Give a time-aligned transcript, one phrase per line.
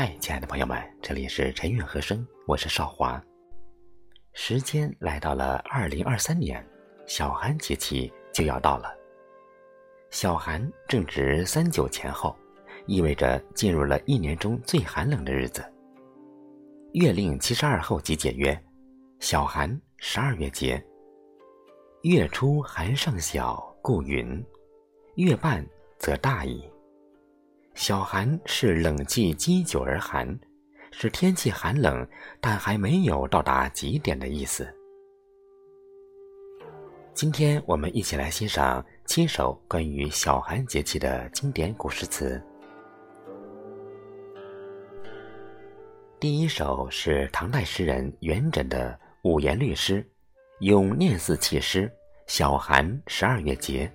[0.00, 3.20] 嗨，亲爱的朋友们，这里是陈韵和声，我是少华。
[4.32, 6.64] 时间来到了二零二三年，
[7.04, 8.94] 小寒节气就要到了。
[10.10, 12.36] 小寒正值三九前后，
[12.86, 15.64] 意味着进入了一年中最寒冷的日子。
[16.92, 18.56] 月令七十二候即解曰
[19.18, 20.80] ：“小寒，十二月节。
[22.02, 24.40] 月初寒尚小，故云；
[25.16, 25.66] 月半
[25.98, 26.62] 则大矣。”
[27.78, 30.36] 小寒是冷气积久而寒，
[30.90, 32.04] 是天气寒冷
[32.40, 34.68] 但还没有到达极点的意思。
[37.14, 42.42] 今天我们一起来欣赏七首关于小寒节气的经典古诗词。
[46.18, 50.04] 第一首是唐代诗人元稹的五言律诗，
[50.62, 51.88] 咏念四气诗：
[52.26, 53.88] 小寒十二月节。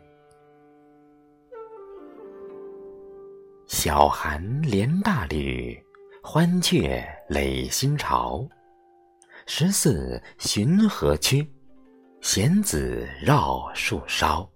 [3.75, 5.75] 小寒连大吕，
[6.21, 8.47] 欢雀垒新巢。
[9.47, 11.51] 十四寻河曲，
[12.21, 14.47] 闲子绕树梢。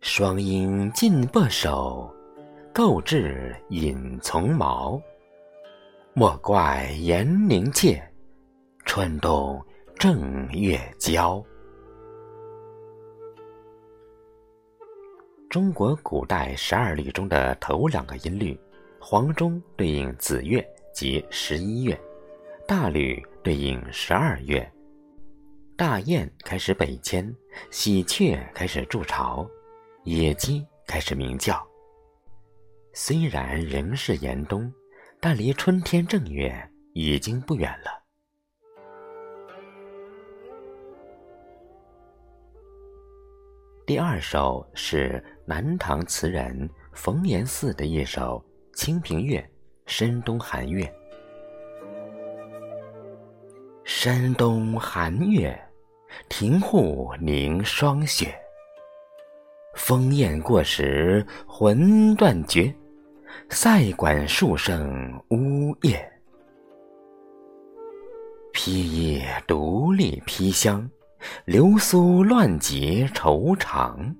[0.00, 2.12] 双鹰尽播首，
[2.74, 5.00] 构置引丛毛。
[6.12, 8.02] 莫怪严凝切，
[8.84, 11.40] 春冬正月娇。
[15.50, 18.56] 中国古代十二律中的头两个音律，
[19.00, 22.00] 黄钟对应子月即十一月，
[22.68, 24.64] 大吕对应十二月。
[25.76, 27.34] 大雁开始北迁，
[27.72, 29.44] 喜鹊开始筑巢，
[30.04, 31.60] 野鸡开始鸣叫。
[32.92, 34.72] 虽然仍是严冬，
[35.18, 36.54] 但离春天正月
[36.92, 37.99] 已经不远了。
[43.90, 48.40] 第二首是南唐词人冯延巳的一首
[48.78, 49.38] 《清平乐·
[49.84, 50.84] 深冬寒月》。
[53.82, 55.60] 深冬寒月，
[56.28, 58.32] 庭户凝霜雪。
[59.74, 62.72] 风雁过时，魂断绝。
[63.48, 66.00] 塞管数声呜咽。
[68.52, 70.88] 披衣独立披香。
[71.44, 74.14] 流苏乱结愁肠，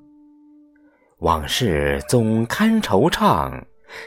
[1.19, 3.63] 往事总堪惆怅，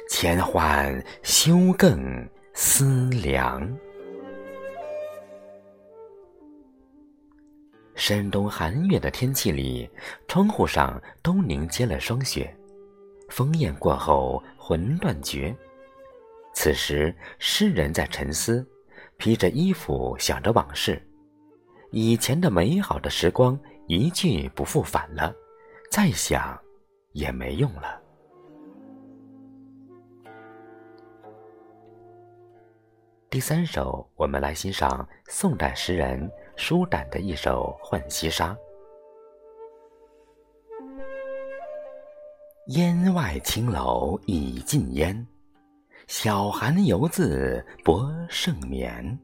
[0.09, 3.67] 千欢休更思量。
[7.95, 9.89] 深冬寒月的天气里，
[10.27, 12.53] 窗户上都凝结了霜雪，
[13.29, 15.55] 风雁过后魂断绝。
[16.53, 18.67] 此时，诗人在沉思，
[19.17, 21.01] 披着衣服想着往事。
[21.95, 25.31] 以前的美好的时光一去不复返了，
[25.91, 26.59] 再想
[27.11, 28.01] 也没用了。
[33.29, 38.49] 第三首，我们来欣赏宋代诗人舒展的一首《浣溪沙》：
[42.69, 45.27] 烟外青楼已尽烟，
[46.07, 49.15] 小寒犹自薄盛眠。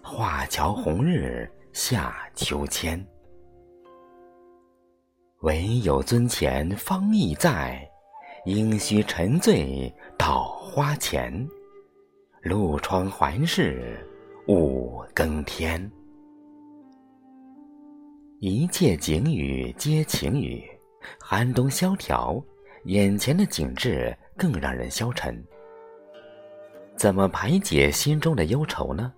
[0.00, 1.50] 画桥红日。
[1.74, 3.04] 夏秋千，
[5.40, 7.84] 唯有尊前方意在，
[8.44, 11.34] 应须沉醉到花前。
[12.42, 13.98] 露窗环视
[14.46, 15.90] 五更天，
[18.38, 20.62] 一切景语皆情语。
[21.18, 22.40] 寒冬萧条，
[22.84, 25.44] 眼前的景致更让人消沉。
[26.94, 29.12] 怎么排解心中的忧愁呢？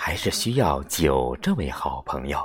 [0.00, 2.38] 还是需要酒这位好朋友。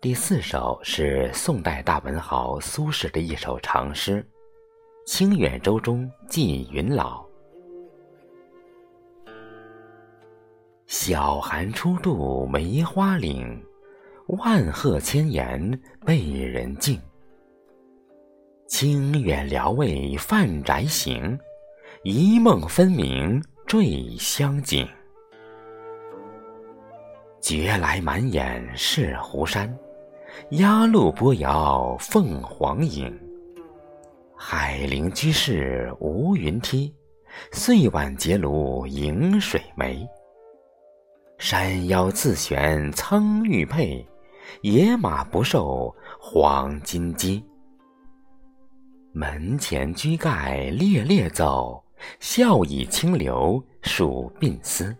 [0.00, 4.24] 第四首是宋代大文豪苏轼的一首长诗
[5.10, 7.26] 《清远州中寄云老》：
[10.86, 13.60] 小寒初度梅花岭，
[14.28, 16.98] 万壑千岩被人敬。
[18.68, 21.36] 清远聊慰泛宅行，
[22.04, 24.88] 一梦分明坠香井。
[27.40, 29.74] 觉来满眼是湖山，
[30.50, 33.18] 鸭绿波摇凤凰影。
[34.36, 36.94] 海陵居士无云梯，
[37.52, 40.06] 岁晚结庐迎水梅。
[41.38, 44.06] 山腰自悬苍玉佩，
[44.60, 47.42] 野马不受黄金鸡。
[49.12, 51.82] 门前居盖猎猎走，
[52.20, 54.94] 笑倚清流数鬓丝。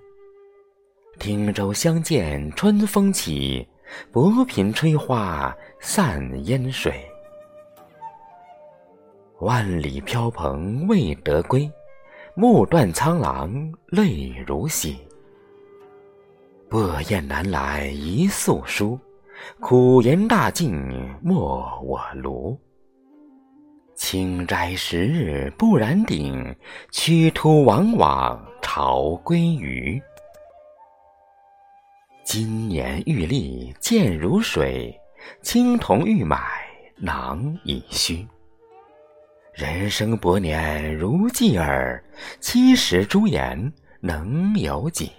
[1.20, 3.68] 汀州相见春风起，
[4.10, 6.94] 薄频吹花散烟水。
[9.40, 11.70] 万里飘蓬未得归，
[12.34, 13.52] 暮断苍狼
[13.88, 14.96] 泪如洗。
[16.70, 18.98] 薄雁南来一宿书，
[19.60, 20.72] 苦言大尽
[21.22, 21.34] 没
[21.82, 22.56] 我庐。
[23.94, 26.56] 清斋十日不染顶，
[26.90, 30.00] 曲途往往朝归鱼。
[32.32, 34.96] 金年玉立见如水，
[35.42, 36.40] 青铜玉买
[36.94, 38.24] 囊已虚。
[39.52, 42.00] 人生薄年如寄耳，
[42.38, 45.10] 七十朱颜能有几？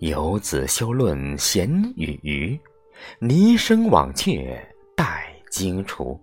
[0.00, 1.66] 游子休论闲
[1.96, 2.60] 与余，
[3.18, 4.62] 泥声往却
[4.94, 6.20] 待惊除。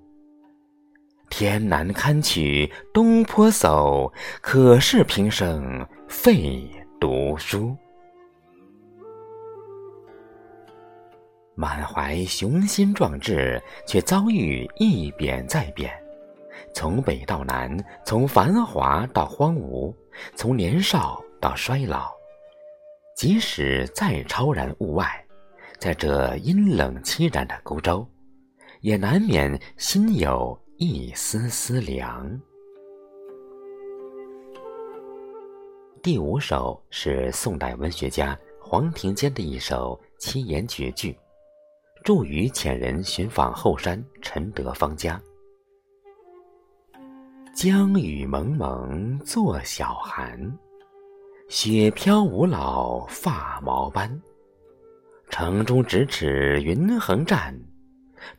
[1.31, 4.13] 天南堪取东坡叟，
[4.43, 6.69] 可是平生废
[6.99, 7.75] 读书。
[11.55, 15.91] 满怀雄心壮志，却遭遇一贬再贬。
[16.73, 19.93] 从北到南，从繁华到荒芜，
[20.35, 22.11] 从年少到衰老。
[23.15, 25.25] 即使再超然物外，
[25.77, 28.07] 在这阴冷凄然的孤舟，
[28.81, 30.59] 也难免心有。
[30.77, 32.27] 一丝丝凉。
[36.01, 41.17] 第五首是宋代文学家黄庭坚的一首七言绝句，
[42.03, 45.19] 著于遣人寻访后山陈德芳家。
[47.55, 50.37] 江雨蒙蒙作晓寒，
[51.47, 54.21] 雪飘吴老发毛斑。
[55.29, 57.57] 城中咫尺云横栈，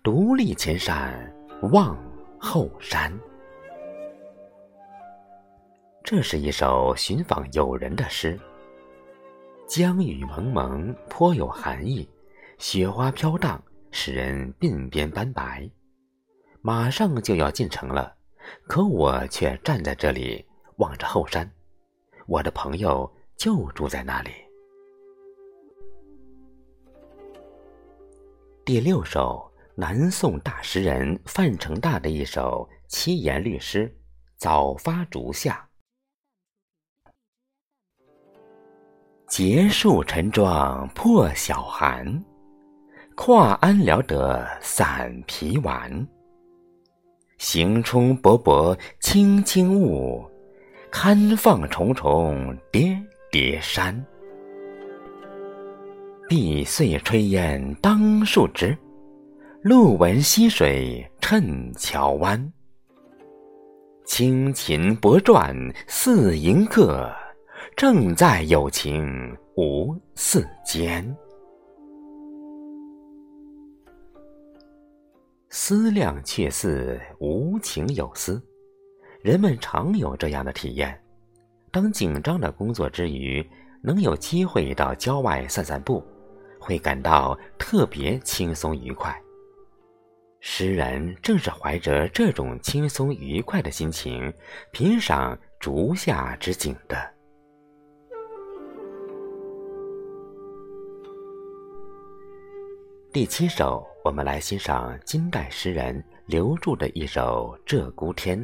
[0.03, 1.35] 独立前山
[1.73, 1.97] 望。
[2.39, 3.11] 后山，
[6.03, 8.39] 这是一首寻访友人的诗。
[9.67, 12.07] 江雨蒙蒙，颇有寒意；
[12.59, 15.69] 雪花飘荡，使人鬓边斑白。
[16.61, 18.17] 马上就要进城了，
[18.67, 20.45] 可我却站在这里
[20.77, 21.51] 望着后山。
[22.27, 24.31] 我的朋友就住在那里。
[28.65, 29.51] 第六首。
[29.77, 33.89] 南宋大诗人范成大的一首七言律诗
[34.37, 35.69] 《早发竹下》：
[39.27, 42.25] 结束陈庄破晓寒，
[43.17, 46.07] 跨安聊得散皮丸。
[47.39, 50.25] 行冲勃勃青青雾，
[50.91, 53.01] 堪放重重叠
[53.31, 54.05] 叠山。
[56.29, 58.77] 碧碎炊烟当树直。
[59.63, 62.53] 路闻溪水趁桥湾，
[64.05, 65.57] 轻琴拨转
[65.87, 67.11] 似迎客，
[67.75, 71.17] 正在有情无似间。
[75.57, 78.43] 思量却似无情有思，
[79.23, 81.01] 人们常有这样的体验：
[81.71, 83.49] 当紧张的工作之余，
[83.81, 86.05] 能有机会到郊外散散步，
[86.59, 89.17] 会感到特别轻松愉快。
[90.41, 94.35] 诗人正是怀着这种轻松愉快的心情，
[94.73, 97.15] 品赏竹下之景的。
[103.13, 108.39] 第七首，我们来欣赏金代诗人刘著的一首《鹧鸪天》：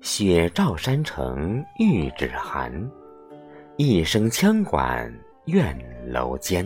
[0.00, 2.72] 雪照山城玉指寒，
[3.78, 5.12] 一声羌管
[5.46, 5.76] 怨
[6.08, 6.64] 楼间。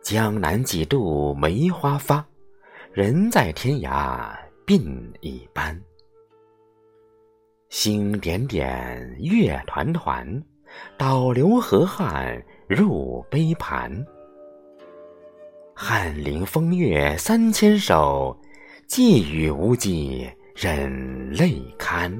[0.00, 2.24] 江南几度梅花发，
[2.92, 4.32] 人在天涯
[4.64, 4.80] 鬓
[5.20, 5.76] 已斑。
[7.68, 10.40] 星点点月团团，
[10.96, 13.90] 倒流河汉入杯盘。
[15.74, 18.38] 翰林风月三千首，
[18.86, 22.14] 寄语无际忍泪堪。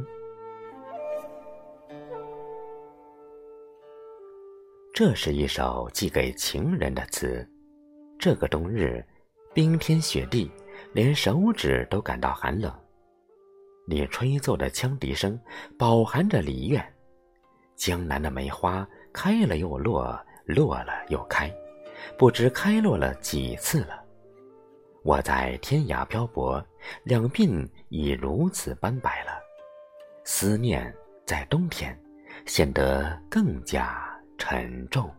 [4.94, 7.46] 这是一首寄给情人的词。
[8.18, 9.04] 这个冬日，
[9.52, 10.50] 冰天雪地，
[10.94, 12.72] 连手指都感到寒冷。
[13.86, 15.38] 你吹奏的羌笛声
[15.78, 16.82] 饱含着离怨。
[17.76, 21.52] 江南的梅花开了又落，落了又开，
[22.16, 24.02] 不知开落了几次了。
[25.02, 26.64] 我在天涯漂泊，
[27.04, 29.32] 两鬓已如此斑白了。
[30.24, 30.92] 思念
[31.26, 31.98] 在冬天
[32.46, 34.02] 显得更加
[34.38, 35.10] 沉重。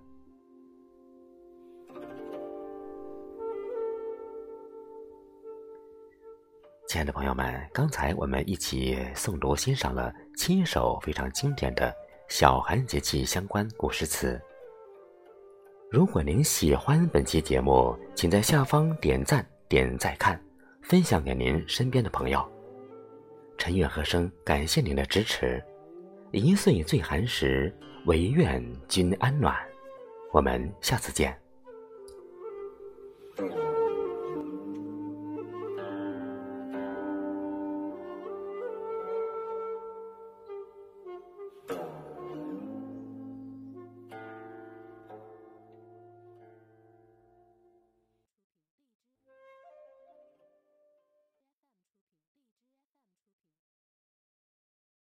[6.88, 11.94] 亲爱的朋友们，刚才我们一起诵读欣赏了七首非常经典的
[12.28, 14.42] 小寒节气相关古诗词。
[15.92, 20.40] 如果您喜欢本期节目，请在下方点赞、点再看，
[20.84, 22.48] 分享给您身边的朋友。
[23.58, 25.60] 陈月和声感谢您的支持。
[26.30, 29.56] 一岁最寒时，唯愿君安暖。
[30.32, 31.36] 我们下次见。